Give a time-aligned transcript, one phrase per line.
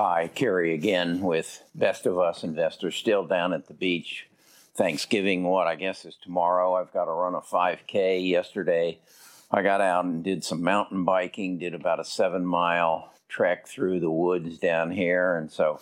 [0.00, 4.28] Hi, Kerry again with Best of Us Investors, still down at the beach.
[4.76, 6.74] Thanksgiving, what I guess is tomorrow.
[6.74, 8.24] I've got to run a 5K.
[8.24, 9.00] Yesterday,
[9.50, 13.98] I got out and did some mountain biking, did about a seven mile trek through
[13.98, 15.36] the woods down here.
[15.36, 15.80] And so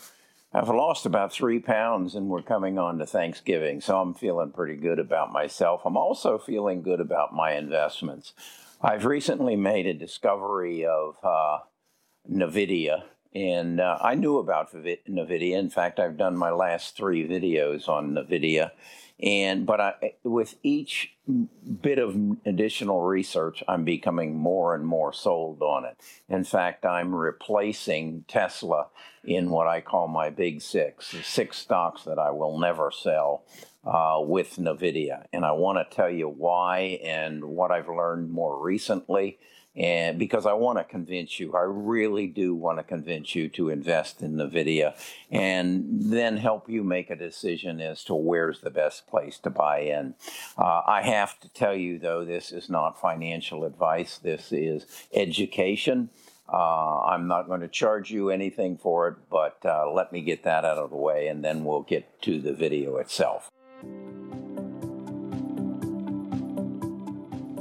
[0.50, 3.82] I've lost about three pounds and we're coming on to Thanksgiving.
[3.82, 5.82] So I'm feeling pretty good about myself.
[5.84, 8.32] I'm also feeling good about my investments.
[8.80, 11.58] I've recently made a discovery of uh,
[12.32, 13.02] NVIDIA
[13.34, 15.56] and uh, I knew about NVIDIA.
[15.58, 18.70] In fact, I've done my last three videos on NVIDIA.
[19.18, 21.14] And but I, with each
[21.80, 25.96] bit of additional research, I'm becoming more and more sold on it.
[26.28, 28.88] In fact, I'm replacing Tesla
[29.24, 33.44] in what I call my big six, six stocks that I will never sell
[33.84, 35.24] uh, with NVIDIA.
[35.32, 39.38] And I want to tell you why and what I've learned more recently
[39.76, 43.68] and because I want to convince you, I really do want to convince you to
[43.68, 44.94] invest in NVIDIA
[45.30, 49.80] and then help you make a decision as to where's the best place to buy
[49.80, 50.14] in.
[50.56, 56.08] Uh, I have to tell you, though, this is not financial advice, this is education.
[56.50, 60.44] Uh, I'm not going to charge you anything for it, but uh, let me get
[60.44, 63.50] that out of the way and then we'll get to the video itself.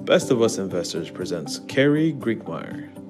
[0.05, 3.04] Best of Us Investors presents Kerry Griegmeier.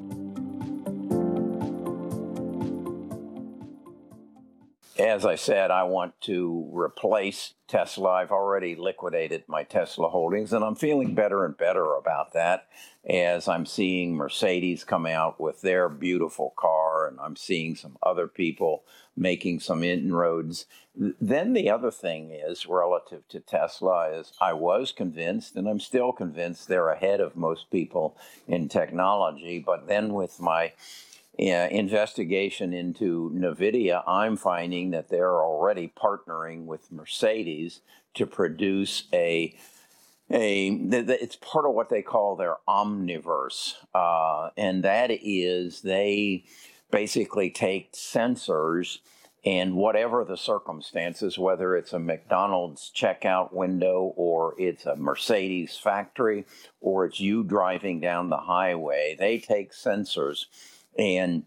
[4.98, 8.12] As I said, I want to replace Tesla.
[8.12, 12.68] I've already liquidated my Tesla holdings, and I'm feeling better and better about that
[13.06, 18.30] as I'm seeing Mercedes come out with their beautiful car, and I'm seeing some other
[18.30, 18.86] people
[19.18, 20.66] making some inroads.
[20.96, 26.14] Then the other thing is relative to Tesla is I was convinced, and I'm still
[26.14, 28.16] convinced they're ahead of most people
[28.48, 29.60] in technology.
[29.60, 30.72] But then with my
[31.38, 37.82] investigation into NVIDIA, I'm finding that they're already partnering with Mercedes
[38.16, 39.56] to produce a
[40.32, 46.46] a it's part of what they call their omniverse, uh, and that is they
[46.90, 49.00] basically take sensors
[49.46, 56.46] and whatever the circumstances, whether it's a McDonald's checkout window or it's a Mercedes factory
[56.82, 60.46] or it's you driving down the highway, they take sensors
[60.98, 61.44] and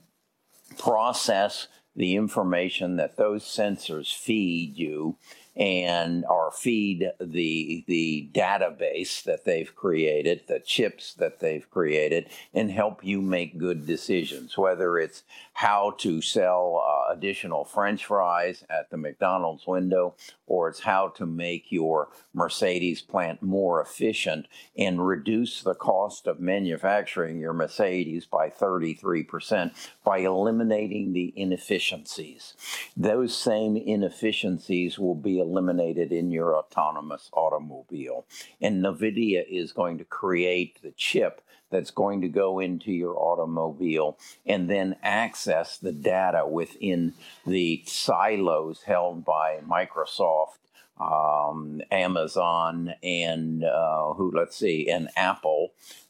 [0.76, 5.16] process the information that those sensors feed you
[5.58, 12.70] and or feed the the database that they've created, the chips that they've created, and
[12.70, 14.56] help you make good decisions.
[14.56, 15.24] Whether it's
[15.54, 20.14] how to sell uh, additional French fries at the McDonald's window,
[20.46, 24.46] or it's how to make your Mercedes plant more efficient
[24.76, 29.72] and reduce the cost of manufacturing your Mercedes by 33%
[30.04, 32.54] by eliminating the inefficiencies.
[32.96, 38.26] Those same inefficiencies will be eliminated in your autonomous automobile.
[38.60, 44.18] And NVIDIA is going to create the chip that's going to go into your automobile
[44.46, 47.12] and then access the data within
[47.46, 50.58] the silos held by Microsoft
[51.00, 55.57] um, Amazon and uh, who let's see and Apple,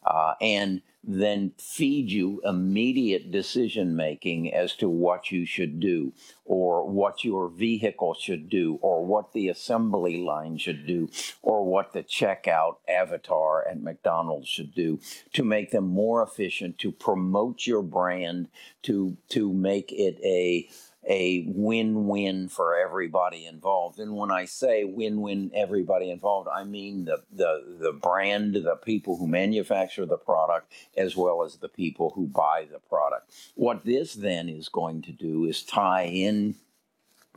[0.04, 6.12] uh, and then feed you immediate decision making as to what you should do,
[6.44, 11.08] or what your vehicle should do, or what the assembly line should do,
[11.40, 15.00] or what the checkout avatar at McDonald's should do
[15.32, 18.48] to make them more efficient, to promote your brand,
[18.82, 20.68] to to make it a
[21.08, 23.98] a win-win for everybody involved.
[23.98, 29.16] And when I say win-win everybody involved, I mean the the the brand, the people
[29.16, 33.32] who manufacture the product as well as the people who buy the product.
[33.54, 36.56] What this then is going to do is tie in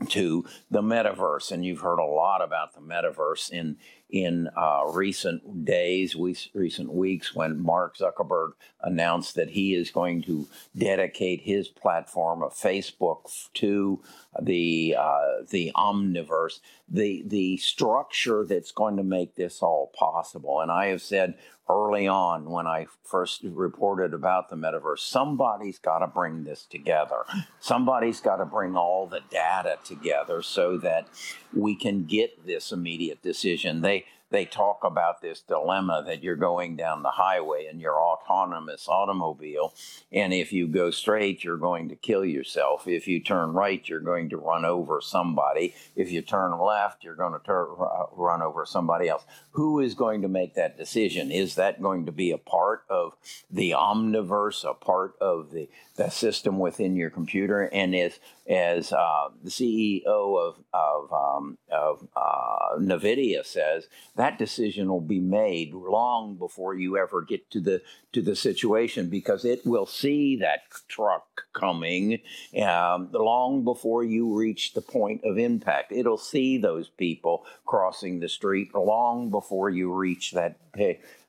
[0.10, 3.78] to the metaverse and you've heard a lot about the metaverse in
[4.12, 8.52] in uh, recent days, we, recent weeks, when Mark Zuckerberg
[8.82, 10.48] announced that he is going to
[10.78, 14.02] dedicate his platform of Facebook to
[14.42, 16.60] the uh, the omniverse,
[16.90, 20.60] the the structure that's going to make this all possible.
[20.60, 21.36] And I have said
[21.72, 27.24] early on when I first reported about the metaverse, somebody's got to bring this together.
[27.60, 31.08] Somebody's got to bring all the data together so that
[31.54, 33.82] we can get this immediate decision.
[33.82, 38.88] They they talk about this dilemma that you're going down the highway in your autonomous
[38.88, 39.74] automobile,
[40.12, 42.88] and if you go straight, you're going to kill yourself.
[42.88, 45.76] If you turn right, you're going to run over somebody.
[45.96, 47.68] If you turn left, you're going to turn,
[48.14, 49.24] run over somebody else.
[49.52, 51.32] Who is going to make that decision?
[51.32, 53.14] Is that going to be a part of
[53.50, 57.64] the omniverse, a part of the, the system within your computer?
[57.64, 63.88] And as, as uh, the CEO of, of, um, of uh, NVIDIA says,
[64.22, 67.82] that decision will be made long before you ever get to the,
[68.14, 72.20] to the situation because it will see that truck coming
[72.64, 75.92] um, long before you reach the point of impact.
[75.92, 80.60] It'll see those people crossing the street long before you reach that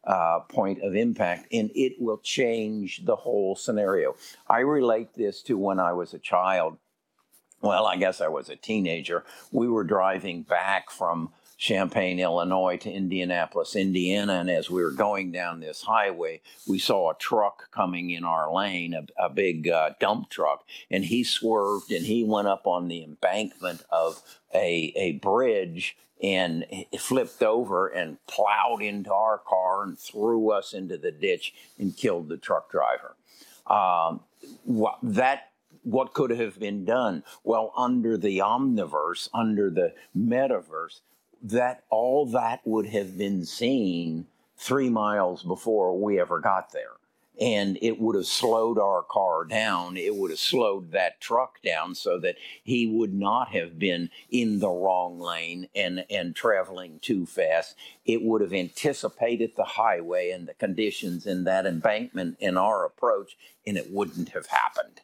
[0.05, 4.17] uh, point of impact, and it will change the whole scenario.
[4.51, 6.77] I relate this to when I was a child.
[7.63, 9.25] Well, I guess I was a teenager.
[9.51, 11.31] We were driving back from
[11.63, 14.33] Champaign, Illinois to Indianapolis, Indiana.
[14.33, 18.53] And as we were going down this highway, we saw a truck coming in our
[18.53, 20.65] lane, a, a big uh, dump truck.
[20.91, 24.21] And he swerved and he went up on the embankment of
[24.53, 26.67] a, a bridge and
[26.99, 32.29] flipped over and plowed into our car and threw us into the ditch and killed
[32.29, 33.15] the truck driver.
[33.69, 34.23] Um,
[35.05, 35.53] that
[35.85, 37.23] what could have been done?
[37.45, 41.03] Well, under the omniverse, under the metaverse,
[41.43, 46.93] that all that would have been seen three miles before we ever got there.
[47.41, 49.97] And it would have slowed our car down.
[49.97, 54.61] It would have slowed that truck down so that he would not have been in
[54.61, 57.75] the wrong lane and, and traveling too fast.
[58.05, 63.37] It would have anticipated the highway and the conditions in that embankment in our approach,
[63.67, 65.01] and it wouldn't have happened.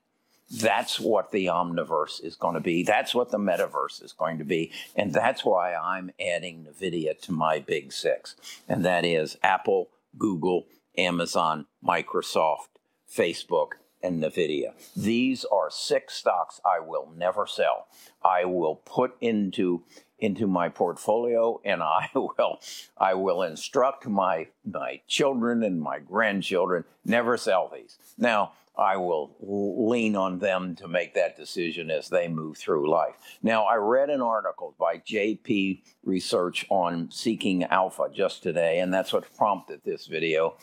[0.50, 2.82] That's what the omniverse is going to be.
[2.82, 4.72] That's what the metaverse is going to be.
[4.96, 8.34] And that's why I'm adding NVIDIA to my big six.
[8.68, 10.66] And that is Apple, Google,
[10.96, 12.68] Amazon, Microsoft,
[13.10, 13.72] Facebook,
[14.02, 14.72] and NVIDIA.
[14.96, 17.88] These are six stocks I will never sell.
[18.24, 19.82] I will put into
[20.20, 22.60] into my portfolio and I will
[22.96, 27.98] I will instruct my my children and my grandchildren never sell these.
[28.16, 33.16] Now, I will lean on them to make that decision as they move through life.
[33.42, 39.12] Now, I read an article by JP Research on Seeking Alpha just today, and that's
[39.12, 40.56] what prompted this video.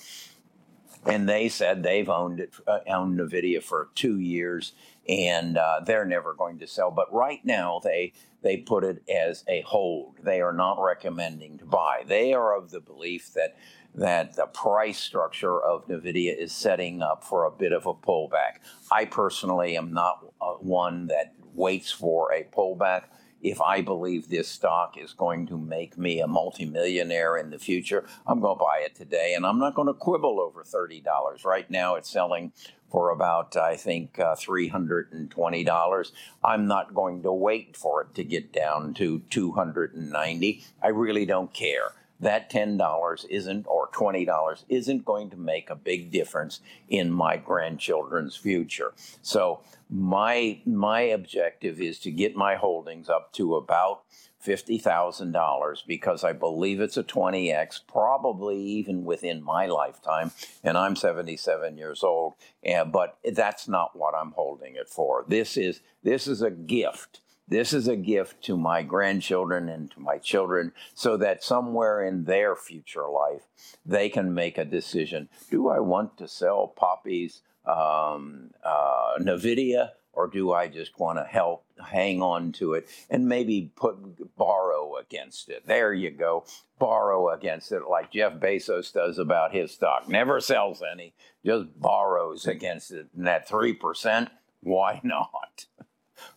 [1.06, 4.72] And they said they've owned it, uh, owned NVIDIA for two years,
[5.08, 6.90] and uh, they're never going to sell.
[6.92, 10.16] But right now, they they put it as a hold.
[10.24, 12.04] They are not recommending to buy.
[12.08, 13.56] They are of the belief that
[13.98, 18.60] that the price structure of NVIDIA is setting up for a bit of a pullback.
[18.92, 23.04] I personally am not uh, one that waits for a pullback.
[23.42, 28.06] If I believe this stock is going to make me a multimillionaire in the future,
[28.26, 31.46] I'm going to buy it today and I'm not going to quibble over $30.
[31.46, 32.54] Right now it's selling
[32.90, 36.12] for about, I think, uh, $320.
[36.44, 40.64] I'm not going to wait for it to get down to 290.
[40.82, 41.92] I really don't care
[42.26, 48.36] that $10 isn't or $20 isn't going to make a big difference in my grandchildren's
[48.36, 48.94] future.
[49.22, 49.62] So
[49.92, 54.02] my my objective is to get my holdings up to about
[54.44, 60.32] $50,000 because I believe it's a 20x, probably even within my lifetime,
[60.64, 65.26] and I'm 77 years old, and, but that's not what I'm holding it for.
[65.28, 70.00] This is this is a gift this is a gift to my grandchildren and to
[70.00, 73.44] my children so that somewhere in their future life
[73.86, 75.30] they can make a decision.
[75.52, 81.26] Do I want to sell Poppy's um, uh, NVIDIA or do I just want to
[81.26, 85.68] help hang on to it and maybe put borrow against it?
[85.68, 86.46] There you go.
[86.80, 90.08] Borrow against it like Jeff Bezos does about his stock.
[90.08, 91.14] Never sells any,
[91.46, 93.08] just borrows against it.
[93.16, 94.30] And that 3%,
[94.62, 95.66] why not?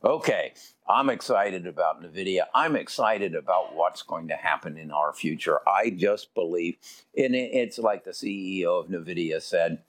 [0.05, 0.53] Okay,
[0.89, 2.43] I'm excited about NVIDIA.
[2.55, 5.61] I'm excited about what's going to happen in our future.
[5.69, 6.77] I just believe,
[7.17, 9.83] and it's like the CEO of NVIDIA said,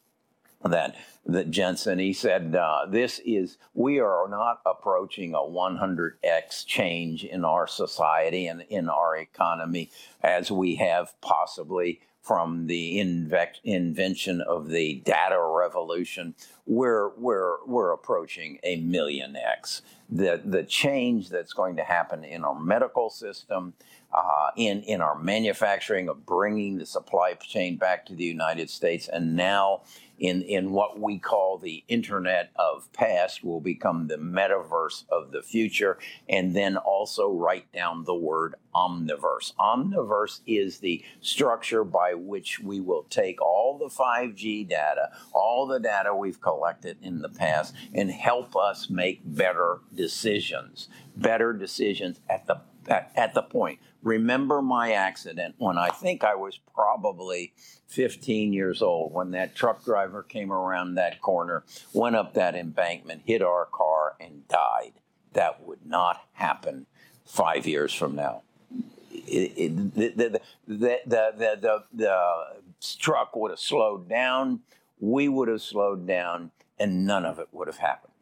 [0.64, 7.24] that that Jensen he said uh, this is we are not approaching a 100x change
[7.24, 9.90] in our society and in our economy
[10.22, 16.36] as we have possibly from the inve- invention of the data revolution
[16.70, 19.82] we're we're we're approaching a million x.
[20.08, 23.74] The the change that's going to happen in our medical system,
[24.14, 29.08] uh, in in our manufacturing of bringing the supply chain back to the United States,
[29.08, 29.82] and now
[30.20, 35.42] in, in what we call the internet of past will become the metaverse of the
[35.42, 35.98] future.
[36.28, 39.54] And then also write down the word omniverse.
[39.60, 45.80] Omniverse is the structure by which we will take all the 5G data, all the
[45.80, 50.88] data we've collected in the past, and help us make better decisions.
[51.16, 53.80] Better decisions at the at, at the point.
[54.02, 57.54] Remember my accident when I think I was probably
[57.88, 63.24] 15 years old when that truck driver came around that corner, went up that embankment,
[63.26, 64.94] hit our car, and died.
[65.34, 66.86] That would not happen
[67.26, 68.44] five years from now.
[69.12, 72.46] It, it, the, the, the, the,
[72.98, 74.62] truck would have slowed down,
[75.00, 78.14] we would have slowed down, and none of it would have happened.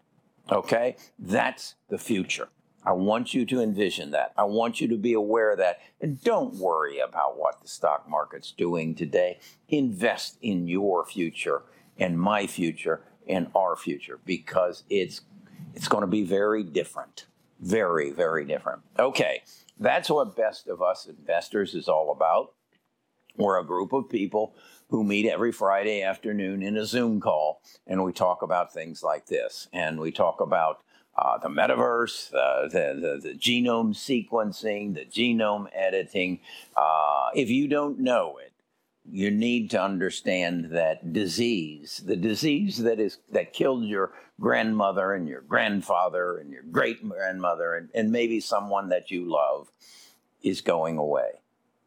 [0.52, 0.96] Okay?
[1.20, 2.50] That's the future.
[2.88, 4.32] I want you to envision that.
[4.38, 5.82] I want you to be aware of that.
[6.00, 9.40] And don't worry about what the stock market's doing today.
[9.68, 11.64] Invest in your future
[12.00, 15.20] and my future and our future because it's
[15.74, 17.26] it's going to be very different.
[17.60, 18.84] Very, very different.
[18.98, 19.42] Okay,
[19.78, 22.54] that's what Best of Us Investors is all about.
[23.36, 24.56] We're a group of people
[24.90, 29.26] who meet every Friday afternoon in a Zoom call, and we talk about things like
[29.26, 29.68] this.
[29.74, 30.84] And we talk about
[31.18, 36.40] uh, the metaverse, uh, the, the, the, genome sequencing, the genome editing.
[36.76, 38.54] Uh, if you don't know it,
[39.10, 45.28] you need to understand that disease, the disease that is that killed your grandmother and
[45.28, 49.70] your grandfather and your great grandmother and, and maybe someone that you love,
[50.44, 51.32] is going away.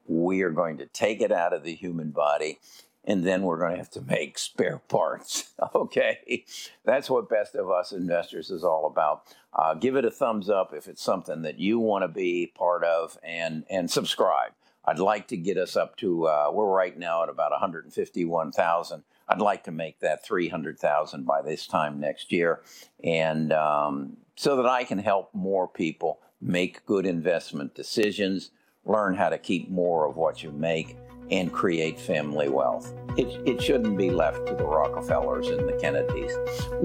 [0.06, 2.58] We are going to take it out of the human body
[3.04, 5.52] and then we're going to have to make spare parts.
[5.74, 6.44] okay,
[6.84, 9.22] that's what Best of Us Investors is all about.
[9.52, 12.84] Uh, give it a thumbs up if it's something that you want to be part
[12.84, 14.52] of, and and subscribe.
[14.84, 19.02] I'd like to get us up to uh, we're right now at about 151,000.
[19.28, 22.62] I'd like to make that 300,000 by this time next year,
[23.04, 28.50] and um, so that I can help more people make good investment decisions,
[28.84, 30.96] learn how to keep more of what you make
[31.30, 32.92] and create family wealth.
[33.16, 36.32] It, it shouldn't be left to the Rockefellers and the Kennedys.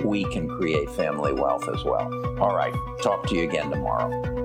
[0.04, 2.12] We can create family wealth as well.
[2.40, 4.45] All right, talk to you again tomorrow.